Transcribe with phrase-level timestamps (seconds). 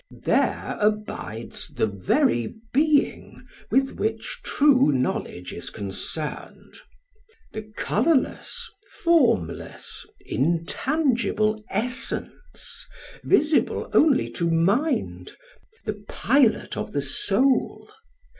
[0.23, 6.73] There abides the very being with which true knowledge is concerned;
[7.51, 8.67] the colourless,
[9.03, 12.87] formless, intangible essence,
[13.23, 15.33] visible only to mind,
[15.85, 17.87] the pilot of the soul.